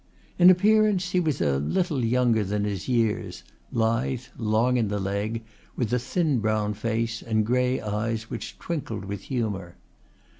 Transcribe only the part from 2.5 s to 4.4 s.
his years, lithe,